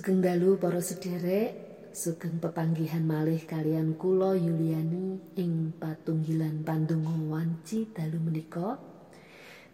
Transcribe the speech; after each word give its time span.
Sugeng 0.00 0.24
dalu 0.24 0.56
para 0.56 0.80
sederek, 0.80 1.52
sugeng 1.92 2.40
pepanggihan 2.40 3.04
malih 3.04 3.44
kalian 3.44 4.00
kula 4.00 4.32
Yuliani 4.32 5.36
ing 5.36 5.76
patunggilan 5.76 6.64
pandonga 6.64 7.12
wanci 7.28 7.84
dalu 7.92 8.16
menika. 8.16 8.80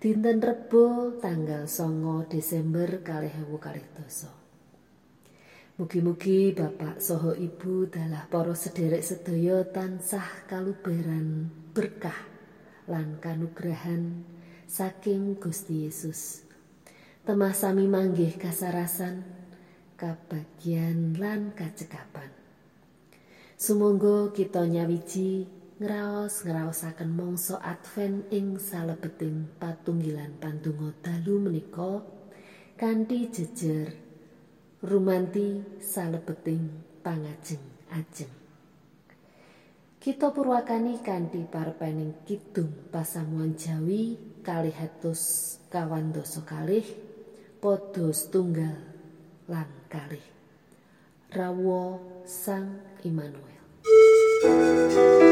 Dinten 0.02 0.42
Rebo 0.42 1.14
tanggal 1.22 1.70
songo 1.70 2.26
Desember 2.26 3.06
kalih 3.06 3.30
ewu 3.46 3.62
kalih 3.62 3.86
doso. 3.94 4.26
Mugi-mugi 5.78 6.50
Bapak 6.58 6.98
Soho 6.98 7.30
Ibu 7.30 7.86
dalah 7.86 8.26
para 8.26 8.58
sederek 8.58 9.06
sedaya 9.06 9.62
tansah 9.62 10.50
kaluberan 10.50 11.54
berkah 11.70 12.18
lan 12.90 13.22
kanugrahan 13.22 14.26
saking 14.66 15.38
Gusti 15.38 15.86
Yesus. 15.86 16.42
Temah 17.22 17.54
sami 17.54 17.86
manggih 17.86 18.34
kasarasan 18.34 19.45
kabagyan 19.96 21.16
lan 21.16 21.56
kacekapan. 21.56 22.28
Sumangga 23.56 24.30
kita 24.36 24.68
nyawiji 24.68 25.48
ngraos-ngraosaken 25.80 27.08
mangsa 27.08 27.56
Advent 27.64 28.28
ing 28.32 28.60
salebeting 28.60 29.48
patunggilan 29.56 30.36
pandonga 30.36 30.92
dalu 31.00 31.48
menika 31.48 32.04
kanthi 32.76 33.32
jejer 33.32 33.92
rumanti 34.84 35.64
salebeting 35.80 36.68
pangajeng-ajeng. 37.00 38.32
Kita 39.96 40.30
purwakani 40.30 41.00
kanthi 41.00 41.48
parpening 41.48 42.22
kidung 42.28 42.92
pasamuan 42.92 43.56
Jawi 43.56 44.16
kalih 44.44 44.76
atus 44.76 45.56
kawan 45.72 46.12
doso 46.14 46.46
kalih 46.46 46.84
padha 47.58 48.06
setunggal 48.14 48.95
lan 49.50 49.66
kalih. 49.90 50.22
Rawo 51.34 51.98
Sang 52.22 52.78
Immanuel 53.02 55.25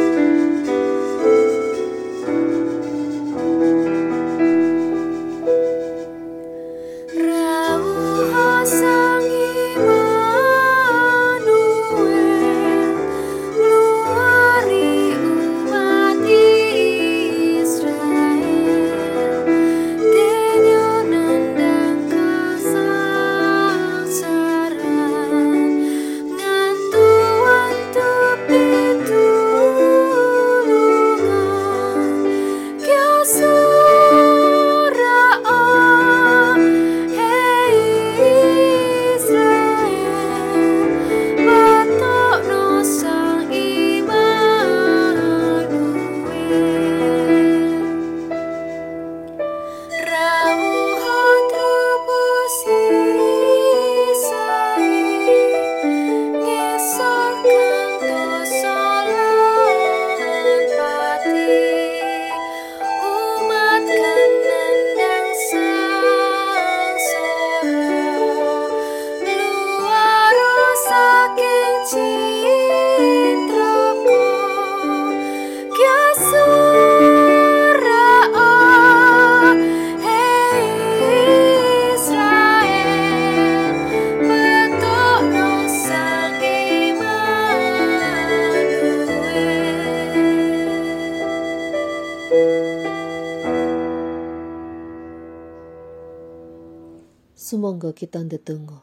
kita 97.95 98.21
ndedonga. 98.27 98.83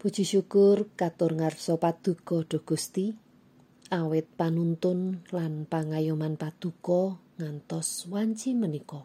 Puji 0.00 0.24
syukur 0.24 0.88
katur 0.96 1.36
ngarsa 1.36 1.76
paduka 1.76 2.42
do 2.48 2.64
Gusti 2.64 3.12
awit 3.92 4.30
panuntun 4.34 5.26
lan 5.34 5.68
pangayoman 5.68 6.40
paduka 6.40 7.20
ngantos 7.36 8.08
wanci 8.08 8.56
menika. 8.56 9.04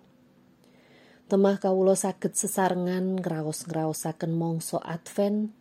Temah 1.27 1.57
kawula 1.57 1.95
saged 1.97 2.35
sesarengan 2.35 3.19
ngraos-ngraosaken 3.19 4.31
mangsa 4.35 4.77
Advent 4.79 5.51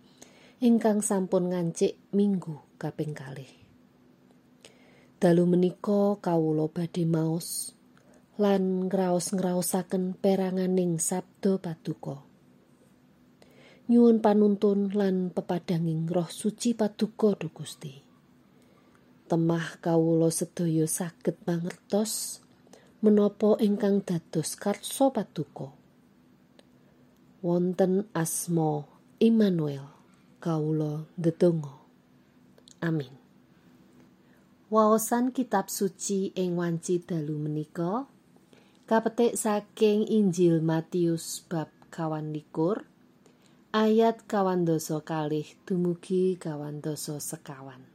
ingkang 0.63 1.01
sampun 1.01 1.51
ngancik 1.51 1.99
minggu 2.15 2.63
kaping 2.79 3.15
kalih. 3.17 3.49
Dalu 5.23 5.47
menika 5.47 6.19
kawula 6.19 6.67
badhe 6.67 7.07
maos 7.07 7.79
lan 8.41 8.89
ngraos-ngraosaken 8.89 10.17
peranganing 10.17 10.97
sabda 10.97 11.61
paduka. 11.61 12.25
Nyuwun 13.93 14.25
panuntun 14.25 14.97
lan 14.97 15.29
pepadanging 15.29 16.09
roh 16.09 16.31
suci 16.33 16.73
paduka 16.73 17.37
do 17.37 17.53
Gusti. 17.53 18.01
Temah 19.29 19.77
kawula 19.85 20.33
sedaya 20.33 20.89
saged 20.89 21.37
mangertos 21.45 22.41
menapa 23.05 23.61
ingkang 23.61 24.01
dados 24.01 24.57
karso 24.57 25.13
paduka. 25.13 25.69
Wonten 27.45 28.09
asma 28.17 28.89
Immanuel 29.21 29.93
kawula 30.41 31.05
ndedonga. 31.21 31.75
Amin. 32.81 33.13
Waosan 34.73 35.37
kitab 35.37 35.69
suci 35.69 36.33
ing 36.33 36.57
wanci 36.57 37.05
dalu 37.05 37.37
menika 37.37 38.09
kapetik 38.93 39.41
saking 39.41 40.05
Injil 40.05 40.61
Matius 40.61 41.49
bab 41.49 41.73
kawan 41.89 42.29
likur 42.37 42.85
ayat 43.73 44.21
kawan 44.29 44.69
doso 44.69 45.01
kalih 45.01 45.49
dumugi 45.65 46.37
kawan 46.37 46.85
doso 46.85 47.17
sekawan. 47.17 47.89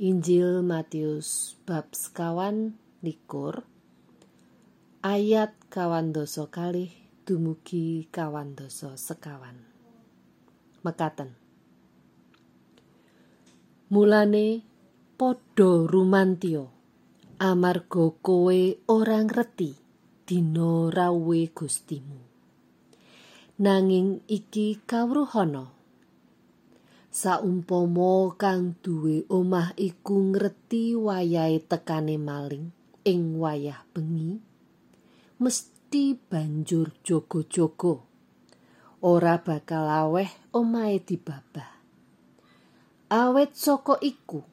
Injil 0.00 0.64
Matius 0.64 1.60
bab 1.68 1.92
sekawan 1.92 2.80
likur 3.04 3.68
ayat 5.04 5.52
kawan 5.68 6.16
doso 6.16 6.48
kalih 6.48 6.88
dumugi 7.28 8.08
kawan 8.08 8.56
doso 8.56 8.96
sekawan. 8.96 9.68
Mekaten. 10.80 11.36
Mulane 13.92 14.64
padha 15.20 15.84
rumantio 15.84 16.72
amarga 17.36 18.16
kowe 18.24 18.60
ora 18.88 19.20
ngerti 19.28 19.79
dina 20.30 20.86
rawuhe 20.94 21.50
Gustimu. 21.50 22.22
Nanging 23.58 24.22
iki 24.30 24.78
kawruhana. 24.86 25.74
Saumpama 27.10 28.38
kang 28.38 28.78
duwe 28.78 29.26
omah 29.26 29.74
iku 29.74 30.30
ngerti 30.30 30.94
wayahe 30.94 31.58
tekane 31.66 32.14
maling 32.14 32.70
ing 33.02 33.42
wayah 33.42 33.82
bengi, 33.90 34.38
mesti 35.42 36.14
banjur 36.14 36.94
jogo-jogo. 37.02 38.06
Ora 39.02 39.42
bakal 39.42 39.90
aweh 39.90 40.30
omahe 40.54 41.02
dibabah. 41.02 41.74
Awet 43.10 43.58
saka 43.58 43.98
iku, 43.98 44.46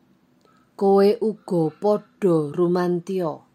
kowe 0.74 1.09
uga 1.21 1.69
padha 1.69 2.50
rumantya. 2.50 3.46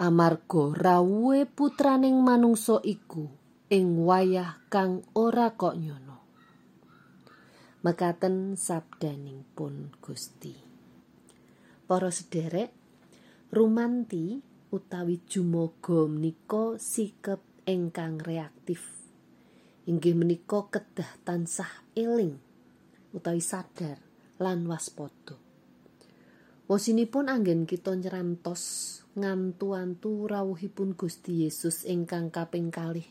Amarga 0.00 0.72
rawuhe 0.72 1.44
putraning 1.44 2.24
manungsa 2.24 2.80
iku 2.80 3.28
ing 3.68 4.00
wayah 4.00 4.56
kang 4.72 5.04
ora 5.12 5.52
kok 5.52 5.76
nyono. 5.76 6.18
Mekaten 7.84 8.56
sabdaning 8.56 9.44
pun 9.52 9.92
Gusti. 10.00 10.56
Para 11.84 12.08
sederek, 12.08 12.72
rumanti 13.52 14.40
utawi 14.72 15.20
jumoga 15.28 16.08
menika 16.08 16.80
sikep 16.80 17.44
ingkang 17.68 18.16
reaktif. 18.24 19.00
inggih 19.90 20.14
menika 20.14 20.70
kedah 20.70 21.18
tansah 21.26 21.82
eling 21.98 22.38
utawi 23.10 23.42
sadar 23.42 23.98
lan 24.38 24.62
waspada 24.70 25.34
Wosinipun 26.70 27.26
anggen 27.26 27.66
kita 27.66 27.98
nyerantos 27.98 28.62
ngantu-antu 29.18 30.30
rawuhipun 30.30 30.94
Gusti 30.94 31.42
Yesus 31.42 31.82
ingkang 31.82 32.30
kaping 32.30 32.70
kalih. 32.70 33.10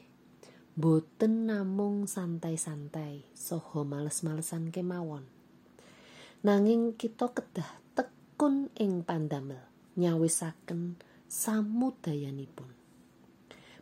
Boten 0.80 1.52
namung 1.52 2.08
santai-santai 2.08 3.28
soho 3.36 3.84
males-malesan 3.84 4.72
kemawon. 4.72 5.28
Nanging 6.40 6.96
kita 6.96 7.36
kedah 7.36 7.68
tekun 8.00 8.72
ing 8.80 9.04
pandamel 9.04 9.60
nyawisaken 10.00 10.96
samudayanipun. 11.28 12.72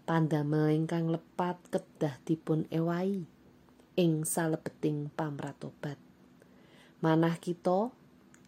Pandamel 0.09 0.73
ingkang 0.73 1.05
lepat 1.13 1.61
kedah 1.69 2.17
dipun 2.25 2.65
ewai 2.73 3.29
ing 3.93 4.25
salebeting 4.25 5.13
pamratobat. 5.13 6.01
Manah 6.97 7.37
kita 7.37 7.93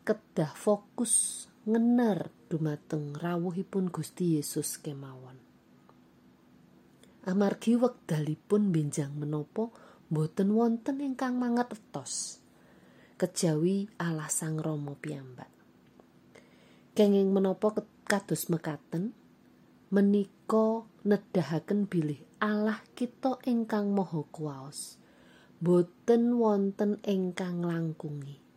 kedah 0.10 0.58
fokus 0.58 1.46
ngener 1.70 2.34
dumateng 2.50 3.14
rawuhipun 3.14 3.94
Gusti 3.94 4.42
Yesus 4.42 4.82
kemawon. 4.82 5.38
Amargi 7.30 7.78
wekdalipun 7.78 8.74
benjang 8.74 9.14
menopo 9.14 9.70
boten 10.10 10.58
wonten 10.58 10.98
ingkang 10.98 11.38
mangertos 11.38 12.42
kejawi 13.22 13.86
Allah 14.02 14.34
Sang 14.34 14.58
Rama 14.58 14.98
piyambak. 14.98 15.54
Kenging 16.98 17.30
menopo 17.30 17.78
kados 18.10 18.50
mekaten 18.50 19.14
menika 19.94 20.90
nedahaken 21.06 21.86
bilih 21.86 22.18
Allah 22.42 22.82
kita 22.98 23.38
ingkang 23.46 23.94
maha 23.94 24.26
kuwaos 24.34 24.98
boten 25.62 26.42
wonten 26.42 26.98
ingkang 27.06 27.62
langkungi 27.62 28.49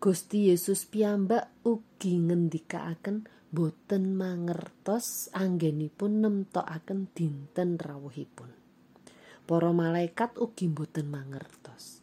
Gusti 0.00 0.48
Yesus 0.48 0.88
piyambak 0.88 1.60
ugi 1.60 2.16
ngendikaaken 2.16 3.28
boten 3.52 4.16
mangertos 4.16 5.28
anggenipun 5.36 6.24
nemtokaken 6.24 7.12
dinten 7.12 7.76
rawuhipun. 7.76 8.48
Para 9.44 9.76
malaikat 9.76 10.40
ugi 10.40 10.72
boten 10.72 11.04
mangertos. 11.12 12.00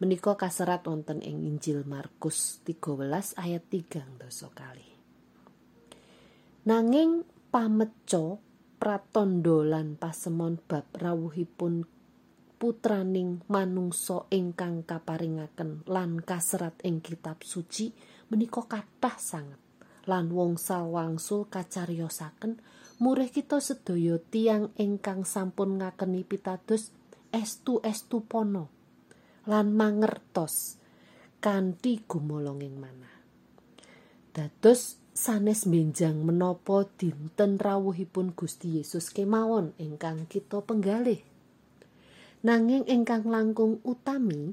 Menika 0.00 0.40
kaserat 0.40 0.88
wonten 0.88 1.20
ing 1.20 1.44
Injil 1.44 1.84
Markus 1.84 2.64
13 2.64 3.36
ayat 3.36 3.68
3 3.68 4.24
dosa 4.24 4.48
kali. 4.48 4.88
Nanging 6.64 7.28
pameco 7.52 8.40
pratondo 8.80 9.60
lan 9.60 10.00
pasemon 10.00 10.56
bab 10.64 10.88
rawuhipun 10.96 11.84
putraning 12.56 13.42
manungsa 13.50 14.24
ingkang 14.30 14.86
kaparingaken 14.86 15.84
lan 15.90 16.22
kaserat 16.22 16.78
ing 16.86 17.02
kitab 17.04 17.42
suci 17.42 17.90
menika 18.30 18.64
kathah 18.64 19.18
sanget. 19.18 19.60
lan 20.04 20.28
wangsa 20.32 20.84
wangsul 20.84 21.48
kacaryosaken 21.48 22.60
murih 23.00 23.32
kita 23.32 23.58
sedaya 23.58 24.20
tiang 24.20 24.70
ingkang 24.76 25.24
sampun 25.24 25.80
ngakeni 25.80 26.22
pitados 26.28 26.92
estu 27.32 27.80
estu 27.80 28.20
pono 28.22 28.68
lan 29.48 29.72
mangertos 29.72 30.76
kanthi 31.40 32.04
gumolonging 32.04 32.76
mana 32.76 33.10
dados 34.36 35.00
sanes 35.16 35.64
benjang 35.64 36.20
menapa 36.20 36.84
dinten 37.00 37.56
rawuhipun 37.56 38.36
Gusti 38.36 38.80
Yesus 38.80 39.08
kemawon 39.08 39.72
ingkang 39.80 40.28
kita 40.28 40.60
penggalih 40.60 41.22
nanging 42.44 42.84
ingkang 42.84 43.24
langkung 43.24 43.80
utami 43.88 44.52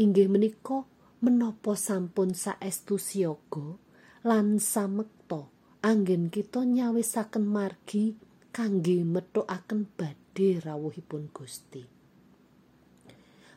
inggih 0.00 0.32
menika 0.32 0.88
menapa 1.20 1.76
sampun 1.76 2.32
saestu 2.32 2.96
siaga 2.96 3.76
lan 4.24 4.56
samekta 4.56 5.44
anggen 5.84 6.32
kita 6.32 6.64
nyawisaken 6.64 7.44
margi 7.44 8.16
kangge 8.56 9.04
methokaken 9.04 9.84
badhe 9.94 10.64
rawuhipun 10.64 11.28
Gusti. 11.28 11.84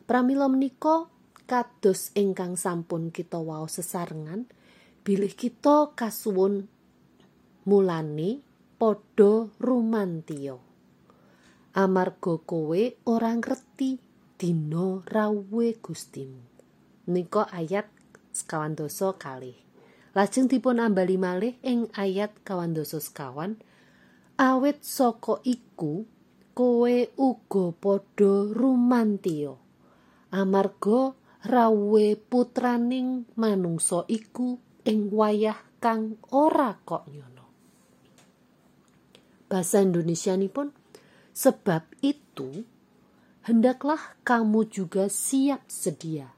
Pramila 0.04 0.44
menika 0.52 1.08
kados 1.48 2.12
ingkang 2.12 2.60
sampun 2.60 3.08
kita 3.08 3.40
wau 3.40 3.64
sesarengan 3.64 4.44
bilih 5.00 5.32
kita 5.32 5.96
kasuwun 5.96 6.68
mulane 7.64 8.44
padha 8.76 9.48
rumantio. 9.56 10.69
Amarga 11.70 12.34
kowe 12.42 12.82
ora 13.06 13.30
ngerti 13.34 14.02
dina 14.38 15.06
rawuhe 15.06 15.78
Gustimu. 15.78 16.42
Nika 17.10 17.46
ayat 17.50 17.86
sekawan 18.34 18.74
dosa 18.74 19.14
kalih. 19.14 19.54
Lajeng 20.10 20.50
dipun 20.50 20.82
ambali 20.82 21.14
malih 21.14 21.54
ing 21.62 21.86
ayat 21.94 22.34
kawandasa 22.42 22.98
sekawan 22.98 23.62
awit 24.40 24.80
saka 24.80 25.36
iku 25.44 26.08
kowe 26.56 26.96
uga 27.20 27.64
padha 27.76 28.48
rumantio 28.56 29.60
amarga 30.32 31.12
rawuhe 31.44 32.16
putraning 32.16 33.28
manungsa 33.36 34.08
iku 34.08 34.56
ing 34.88 35.12
wayah 35.12 35.60
kang 35.76 36.16
ora 36.32 36.72
kok 36.88 37.04
nyono 37.12 37.46
Bahasa 39.50 39.84
Indonesia 39.84 40.32
pun 40.48 40.72
sebab 41.32 41.86
itu 42.02 42.64
hendaklah 43.46 44.18
kamu 44.22 44.68
juga 44.68 45.08
siap 45.08 45.64
sedia 45.70 46.34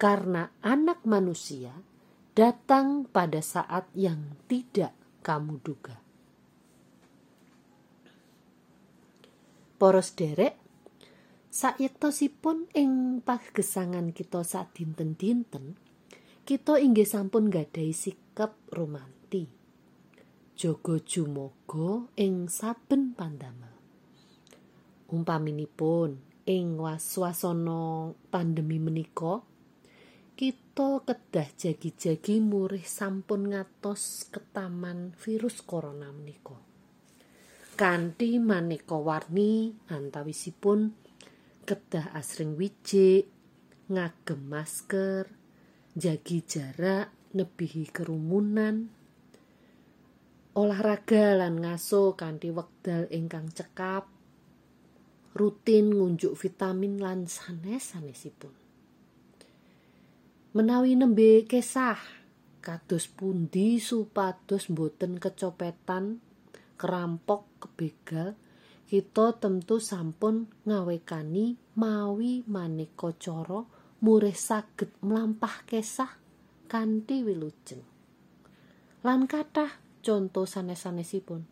karena 0.00 0.48
anak 0.64 1.04
manusia 1.04 1.76
datang 2.32 3.04
pada 3.04 3.44
saat 3.44 3.90
yang 3.92 4.38
tidak 4.48 4.96
kamu 5.20 5.60
duga. 5.60 6.00
Poros 9.80 10.12
derek, 10.12 10.60
sayektosipun 11.48 12.68
ing 12.76 13.24
pagesangan 13.24 14.12
kita 14.12 14.44
saat 14.44 14.76
dinten-dinten, 14.76 15.76
kita 16.44 16.76
inggih 16.76 17.08
sampun 17.08 17.48
gadai 17.48 17.96
sikap 17.96 18.56
romanti. 18.72 19.48
Jogo 20.56 21.00
jumogo 21.00 22.12
ing 22.20 22.52
saben 22.52 23.16
pandamel. 23.16 23.69
Umpaminipun 25.10 26.22
ing 26.46 26.78
waswasana 26.78 28.14
pandemi 28.30 28.78
menika, 28.78 29.42
kita 30.38 31.02
kedah 31.02 31.50
jagi-jagi 31.52 32.38
murih 32.38 32.86
sampun 32.86 33.50
ngatos 33.50 34.30
ketaman 34.30 35.12
virus 35.18 35.66
corona 35.66 36.14
menika. 36.14 36.54
Kanthi 37.74 38.38
maneka 38.38 38.96
warni 38.96 39.74
antawisipun 39.90 40.94
kedah 41.66 42.14
asring 42.14 42.54
wijik, 42.54 43.26
ngagem 43.90 44.46
masker, 44.46 45.26
jagi 45.98 46.46
jarak, 46.46 47.10
nebihi 47.34 47.90
kerumunan, 47.90 48.90
olahraga 50.54 51.38
lan 51.38 51.62
ngaso 51.62 52.14
kanthi 52.18 52.50
wekdal 52.50 53.06
ingkang 53.10 53.50
cekap, 53.50 54.19
rutin 55.34 55.94
ngunjuk 55.94 56.34
vitamin 56.34 56.98
lan 56.98 57.30
sanes-sanesipun. 57.30 58.50
menawi 60.50 60.98
nembe 60.98 61.46
kesah 61.46 61.98
kados 62.58 63.06
pundi 63.06 63.78
supados 63.78 64.66
mboten 64.66 65.22
kecopetan 65.22 66.18
kerampok 66.74 67.46
kebegal 67.62 68.34
kita 68.90 69.38
tentu 69.38 69.78
sampun 69.78 70.50
ngawekani 70.66 71.54
mawi 71.78 72.42
maneka 72.50 73.14
cara 73.14 73.62
murih 74.02 74.34
saged 74.34 74.90
mlampah 75.06 75.62
kesah 75.70 76.18
kanthi 76.66 77.22
wilujeng 77.22 77.86
lan 79.06 79.30
kathah 79.30 79.78
conto 80.02 80.42
sanes-sanesipun 80.50 81.46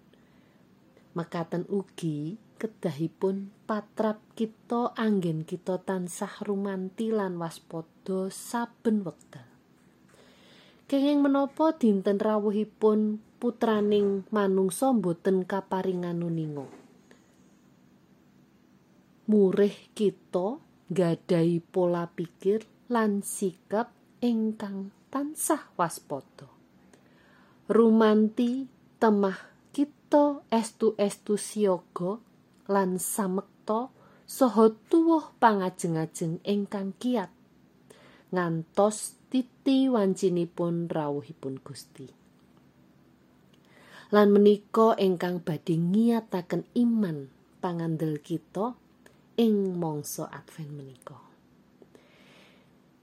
mekaten 1.14 1.62
ugi 1.70 2.48
kedahipun 2.59 3.55
patrap 3.71 4.19
kita 4.35 4.91
anggen 4.99 5.47
kita 5.47 5.79
tansah 5.79 6.43
rumanti 6.43 7.15
lan 7.15 7.38
waspada 7.38 8.27
saben 8.35 9.07
wekdal. 9.07 9.47
Kenging 10.91 11.23
menapa 11.23 11.79
dinten 11.79 12.19
rawuhipun 12.19 13.23
putraning 13.38 14.27
manungsa 14.35 14.91
boten 14.91 15.47
kaparingan 15.47 16.19
nuninga. 16.19 16.67
Murih 19.31 19.77
kita 19.95 20.59
gadai 20.91 21.61
pola 21.61 22.11
pikir 22.11 22.67
lan 22.88 23.21
sikap 23.21 23.93
ingkang 24.19 24.91
tansah 25.12 25.71
waspada. 25.77 26.49
Rumanti 27.69 28.65
temah 28.97 29.37
kita 29.77 30.41
estu-estu 30.49 31.37
siaga 31.37 32.19
lan 32.69 33.01
samekta 33.01 33.89
saha 34.29 34.71
tuwuh 34.93 35.33
pangajeng-ajeng 35.41 36.45
ingkang 36.45 36.93
kiat 37.01 37.33
ngantos 38.29 39.17
titi 39.33 39.89
wancinipun 39.89 40.89
rawuhipun 40.93 41.65
Gusti. 41.65 42.13
Lan 44.13 44.29
menika 44.33 44.97
ingkang 44.97 45.41
badhe 45.41 45.77
ngiyataken 45.77 46.65
iman 46.77 47.29
pangandel 47.61 48.21
kita 48.21 48.77
ing 49.37 49.77
mangsa 49.77 50.29
Advent 50.29 50.73
menika. 50.73 51.19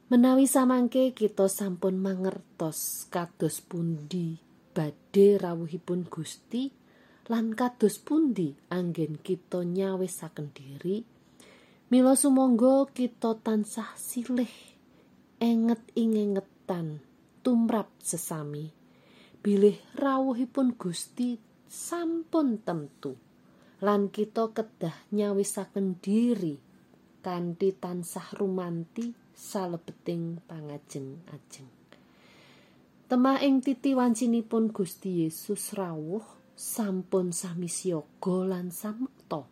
Menawi 0.09 0.45
samangke 0.45 1.17
kita 1.17 1.49
sampun 1.49 1.97
mangertos 1.97 3.09
kados 3.09 3.65
pundi 3.65 4.37
badhe 4.77 5.41
rawuhipun 5.41 6.05
Gusti 6.05 6.84
lan 7.29 7.57
kados 7.57 7.97
pundi 8.01 8.53
anggen 8.69 9.17
kita 9.21 9.65
nyawisaken 9.65 10.53
diri 10.53 11.15
Mila 11.85 12.17
sumangga 12.17 12.89
kita 12.89 13.37
tansah 13.45 13.93
silih 13.93 14.49
enget 15.37 15.85
ingengetan 15.93 16.97
tumrap 17.45 17.93
sesami. 18.01 18.73
Bilih 19.45 19.77
rawuhipun 19.93 20.73
Gusti 20.73 21.37
sampun 21.69 22.57
temtu 22.65 23.13
lan 23.85 24.09
kita 24.09 24.49
kedah 24.49 25.13
nyawisaken 25.13 26.01
diri 26.01 26.57
kanthi 27.21 27.69
tansah 27.77 28.33
rumanti 28.33 29.13
salebeting 29.29 30.41
pangajeng-ajeng. 30.49 31.69
Temah 33.05 33.45
ing 33.45 33.61
titi 33.61 33.93
wancinipun 33.93 34.73
Gusti 34.73 35.21
Yesus 35.21 35.77
rawuh 35.77 36.25
sampun 36.55 37.35
sami 37.35 37.67
siyaga 37.67 38.47
lan 38.47 38.71
samekta 38.71 39.43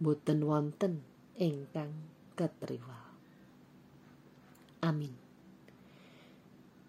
boten 0.00 0.40
wonten 0.40 1.04
ingkang 1.36 1.92
ketriwal. 2.32 3.12
Amin. 4.80 5.12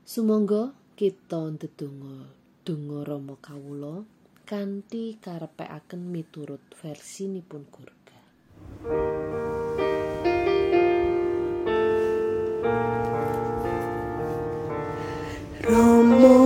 Sumangga 0.08 0.72
kita 0.96 1.52
ndedonga 1.52 2.32
donga 2.64 3.04
Rama 3.04 3.36
kawula 3.44 4.08
kanthi 4.48 5.20
karepekaken 5.20 6.00
miturut 6.00 6.64
versinipun 6.80 7.68
Gurga. 7.68 8.20
Rama 15.68 16.41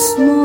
asma 0.00 0.39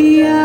kita 0.00 0.39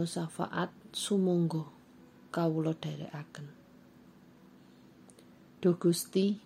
pandonga 0.00 0.16
syafaat 0.16 0.72
sumangga 0.96 1.68
kawula 2.32 2.72
dherekaken. 2.72 3.52
Duh 5.60 5.76
Gusti 5.76 6.40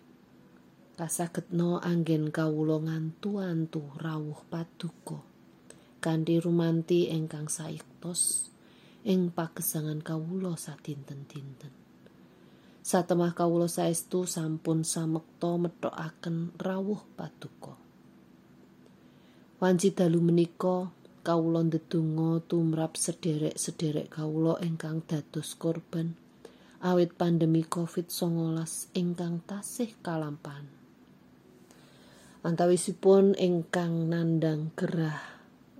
kasagetna 0.99 1.79
anggen 1.79 2.35
kawula 2.35 2.83
ngantu-antu 2.83 3.95
rawuh 3.95 4.43
paduka 4.51 5.23
kanthi 6.03 6.35
rumanti 6.43 7.07
ingkang 7.07 7.47
saiktos 7.47 8.51
ing 9.07 9.31
pagesangan 9.31 10.03
kawula 10.03 10.59
sadinten-dinten. 10.59 11.71
Satemah 12.83 13.31
kawula 13.31 13.71
saestu 13.71 14.27
sampun 14.27 14.83
samekta 14.83 15.55
methokaken 15.55 16.59
rawuh 16.59 17.07
paduka. 17.15 17.79
Wanci 19.63 19.95
dalu 19.95 20.19
menika 20.19 20.91
kawula 21.25 21.65
ndedonga 21.65 22.45
tumrap 22.45 22.93
sederek-sederek 23.01 24.13
kawula 24.13 24.61
ingkang 24.61 25.01
dados 25.09 25.57
korban 25.57 26.13
awit 26.85 27.17
pandemi 27.17 27.65
Covid-19 27.65 28.61
ingkang 28.93 29.41
tasih 29.49 29.89
kalampahan. 30.05 30.69
Antawisipun 32.45 33.33
ingkang 33.41 34.05
nandang 34.05 34.69
gerah 34.77 35.17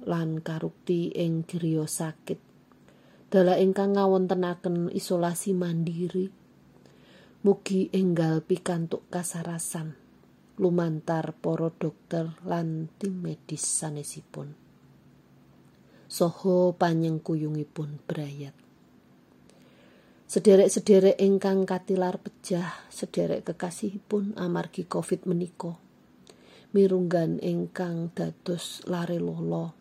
lan 0.02 0.42
karukti 0.42 1.14
ing 1.14 1.46
griya 1.46 1.86
sakit. 1.86 2.42
Dala 3.30 3.62
ingkang 3.62 3.94
ngawontenaken 3.94 4.90
isolasi 4.90 5.54
mandiri. 5.54 6.34
Mugi 7.46 7.94
enggal 7.94 8.42
pikantuk 8.42 9.06
kasarasan 9.14 9.94
lumantar 10.58 11.38
para 11.38 11.70
dokter 11.70 12.34
lan 12.42 12.90
tim 12.98 13.22
medis 13.22 13.62
sanesipun. 13.62 14.65
Soho 16.06 16.78
panyengkuyungipun 16.78 18.04
brayat. 18.06 18.56
Sederek-sederek 20.26 21.22
ingkang 21.22 21.70
katilar 21.70 22.18
pejah, 22.18 22.90
sederek 22.90 23.46
kekasihipun 23.46 24.34
amargi 24.36 24.84
Covid 24.90 25.30
menika. 25.30 25.78
Mirunggan 26.74 27.38
ingkang 27.40 28.10
dados 28.12 28.82
lare 28.90 29.22
lolo. 29.22 29.78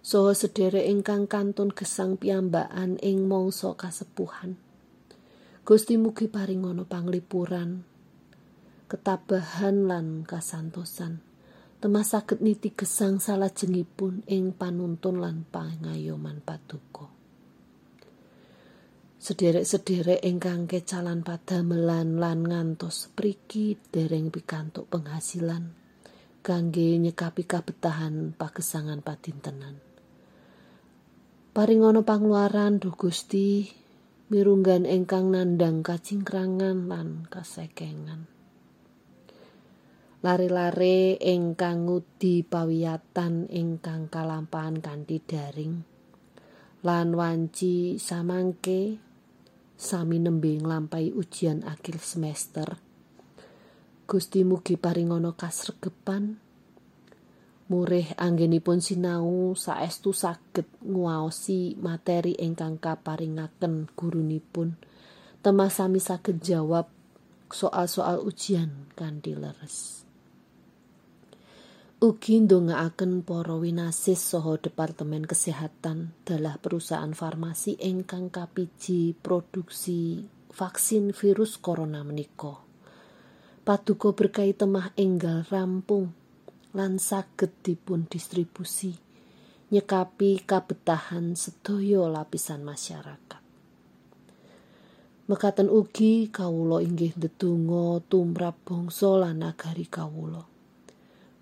Soho 0.00 0.32
sederek 0.32 0.88
ingkang 0.88 1.28
kantun 1.28 1.68
gesang 1.70 2.16
piyambakan 2.16 2.96
ing 3.04 3.28
mangsa 3.28 3.76
kasepuhan. 3.76 4.56
Gusti 5.68 6.00
mugi 6.00 6.32
paringono 6.32 6.88
panglipuran, 6.88 7.84
ketabahan 8.88 9.84
lan 9.84 10.24
kasantosan. 10.24 11.27
Temah 11.78 12.02
saged 12.02 12.42
niti 12.42 12.74
gesang 12.74 13.22
salajengipun 13.22 14.26
ing 14.26 14.50
panuntun 14.50 15.22
lan 15.22 15.46
pangayoman 15.46 16.42
paduka. 16.42 17.06
Sederek-sederek 19.18 20.22
ingkang 20.22 20.70
kecalan 20.70 21.26
padamelan 21.26 22.22
lan 22.22 22.46
ngantos 22.46 23.10
priki 23.14 23.74
dereng 23.90 24.30
pikantuk 24.30 24.86
penghasilan 24.90 25.74
kangge 26.42 26.96
nyekapi 26.96 27.42
kabetahan 27.44 28.34
pagesangan 28.34 29.02
padintenan. 29.02 29.82
Paringono 31.50 32.06
pangluaran 32.06 32.78
Duh 32.78 32.94
Gusti 32.94 33.66
mirunggan 34.30 34.86
ingkang 34.86 35.34
nandang 35.34 35.82
kacingkrangan 35.82 36.86
lan 36.86 37.26
kasekengan. 37.26 38.37
Lare-lare 40.18 41.14
ingkang 41.22 41.86
ngudi 41.86 42.42
pawiyatan 42.42 43.46
ingkang 43.54 44.10
kalampahan 44.10 44.82
kanthi 44.82 45.22
daring 45.22 45.98
lan 46.82 47.10
wanci 47.14 47.98
samangke 47.98 49.02
sami 49.74 50.22
nembe 50.22 50.54
nglampahi 50.58 51.10
ujian 51.14 51.66
akhir 51.66 51.98
semester. 51.98 52.78
Gusti 54.08 54.46
mugi 54.46 54.78
paringono 54.78 55.34
kasregepan. 55.34 56.38
Murih 57.68 58.16
anggenipun 58.16 58.80
sinau 58.80 59.52
saestu 59.52 60.16
saged 60.16 60.64
nguwaosi 60.80 61.76
materi 61.76 62.32
ingkang 62.40 62.80
kaparingaken 62.80 63.92
gurunipun. 63.92 64.80
Temah 65.44 65.68
sami 65.68 66.00
saged 66.00 66.40
jawab 66.40 66.88
soal-soal 67.52 68.24
ujian 68.24 68.88
kanthi 68.96 69.36
leres. 69.36 70.07
Ugi 71.98 72.38
ndongaaken 72.38 73.26
para 73.26 73.58
winasis 73.58 74.30
saha 74.30 74.54
Departemen 74.54 75.26
Kesehatan 75.26 76.14
dalah 76.22 76.54
perusahaan 76.54 77.10
farmasi 77.10 77.74
ingkang 77.74 78.30
kapiji 78.30 79.18
produksi 79.18 80.22
vaksin 80.54 81.10
virus 81.10 81.58
corona 81.58 82.06
menika. 82.06 82.62
Paduka 83.66 84.14
berkahi 84.14 84.54
temah 84.54 84.94
enggal 84.94 85.42
rampung 85.50 86.14
lan 86.70 87.02
saged 87.02 87.50
dipun 87.66 88.06
distribusi 88.06 88.94
nyekapi 89.74 90.46
kabetahan 90.46 91.34
sedaya 91.34 92.06
lapisan 92.06 92.62
masyarakat. 92.62 93.42
Mekaten 95.26 95.66
ugi 95.66 96.30
kawula 96.30 96.78
inggih 96.78 97.18
ndedonga 97.18 98.06
tumrap 98.06 98.54
bangsa 98.62 99.18
lan 99.18 99.42
nagari 99.42 99.90
kawula. 99.90 100.47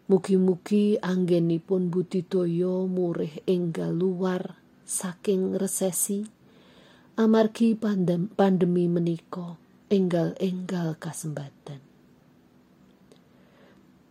Mugi-mugi 0.07 1.03
anggenipun 1.03 1.91
budidaya 1.91 2.87
murih 2.87 3.43
enggal 3.43 3.91
luar 3.91 4.55
saking 4.87 5.59
resesi 5.59 6.23
amargi 7.19 7.75
pandem, 7.75 8.31
pandemi 8.31 8.87
menika 8.87 9.59
enggal-enggal 9.91 10.95
kasembadan. 11.03 11.83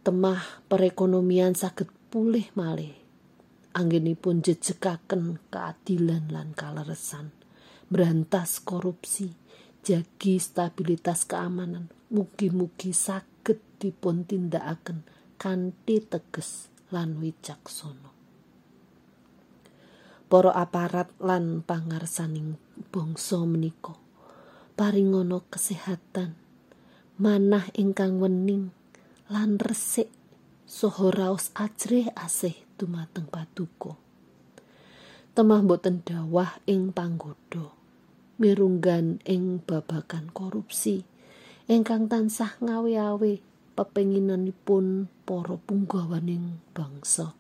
Temah 0.03 0.67
perekonomian 0.67 1.55
saged 1.55 1.87
pulih 2.11 2.51
malih. 2.59 2.91
Anggenipun 3.71 4.43
jejekaken 4.43 5.39
keadilan 5.47 6.27
lan 6.27 6.51
kaleresan, 6.59 7.31
berantas 7.87 8.59
korupsi, 8.59 9.31
jagi 9.79 10.43
stabilitas 10.43 11.23
keamanan. 11.23 11.87
Mugi-mugi 12.11 12.91
saged 12.91 13.63
dipun 13.79 14.27
tindakaken 14.27 15.15
kanthi 15.35 16.01
teges 16.01 16.67
lan 16.89 17.19
wicaksana. 17.21 18.11
Para 20.25 20.51
aparat 20.57 21.13
lan 21.21 21.61
pangarsaning 21.61 22.57
bangsa 22.89 23.45
menika 23.45 23.93
paringono 24.75 25.45
kesehatan 25.47 26.35
manah 27.15 27.69
ingkang 27.77 28.19
wening 28.19 28.75
lan 29.31 29.55
resik 29.61 30.11
saha 30.67 31.13
raos 31.13 31.53
ajrih 31.55 32.11
asih 32.17 32.57
dumateng 32.75 33.29
paduka. 33.31 33.95
Temah 35.35 35.61
boten 35.63 36.03
dawah 36.03 36.59
ing 36.67 36.91
panggoda 36.91 37.71
mirunggan 38.35 39.23
ing 39.23 39.63
babagan 39.63 40.27
korupsi 40.35 41.07
ingkang 41.71 42.11
tansah 42.11 42.59
ngawe-awe 42.59 43.33
pepenginanipun 43.75 45.11
para 45.27 45.59
punggawaning 45.59 46.63
bangsa 46.71 47.35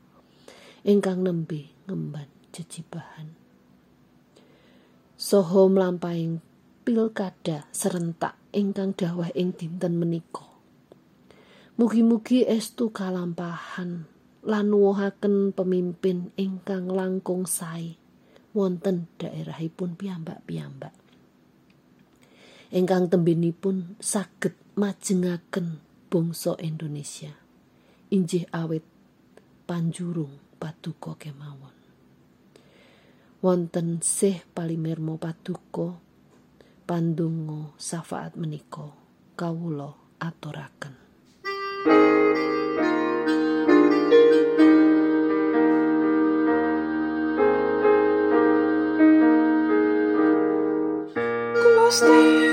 ingkang 0.85 1.25
nembe 1.25 1.73
ngemban 1.89 2.29
jejibahan. 2.53 3.33
Saha 5.15 5.71
mlampahing 5.71 6.43
pilkada 6.83 7.65
serentak 7.71 8.35
ingkang 8.51 8.93
dawah 8.93 9.31
ing 9.33 9.55
dinten 9.55 9.97
menika 9.97 10.55
mugi-mugi 11.75 12.47
estu 12.47 12.87
kalampahan 12.87 14.07
lan 14.47 14.65
nuwuhaken 14.71 15.51
pemimpin 15.51 16.31
ingkang 16.39 16.87
langkung 16.87 17.43
sae 17.43 17.99
wonten 18.55 19.11
daerahipun 19.19 19.99
piyambak-piyambak. 19.99 20.95
Ingkang 22.71 23.11
tembinipun 23.11 23.99
saged 23.99 24.55
majengaken 24.79 25.83
Bungso 26.15 26.55
Indonesia 26.63 27.35
injih 28.07 28.47
awit 28.55 28.87
panjurung 29.67 30.31
batuko 30.55 31.19
kemawon 31.19 31.75
wonten 33.43 33.99
seh 33.99 34.39
palimirmo 34.55 35.19
paduka 35.19 35.99
pandonga 36.87 37.75
syafaat 37.75 38.31
safaat 38.31 38.39
meniko, 38.39 38.95
aturaken 40.23 40.95
Stay. 51.95 52.44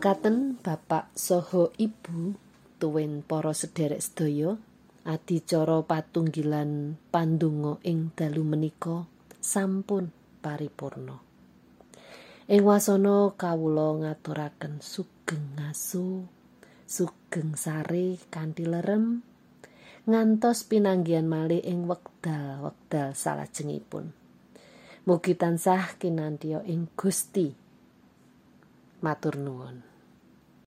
Mekaten 0.00 0.56
Bapak 0.56 1.12
soho 1.12 1.76
Ibu 1.76 2.32
tuwin 2.80 3.20
para 3.20 3.52
sederek 3.52 4.00
sedaya 4.00 4.56
adicara 5.04 5.84
patunggilan 5.84 6.96
pandonga 7.12 7.76
ing 7.84 8.08
dalu 8.16 8.40
menika 8.40 9.04
sampun 9.44 10.08
paripurna. 10.40 11.20
Ing 12.48 12.64
wasana 12.64 13.36
kawula 13.36 14.00
ngaturaken 14.00 14.80
sugeng 14.80 15.60
ngaso 15.60 16.24
sugeng 16.88 17.52
sare 17.60 18.16
kanthi 18.32 18.64
lerem 18.64 19.20
ngantos 20.08 20.64
pinanggihan 20.64 21.28
malih 21.28 21.60
ing 21.60 21.84
wekdal-wekdal 21.84 23.12
salajengipun. 23.12 24.16
Mugi 25.04 25.36
tansah 25.36 26.00
kinantiya 26.00 26.64
ing 26.64 26.88
Gusti. 26.96 27.52
Matur 29.04 29.36
nuwun 29.36 29.89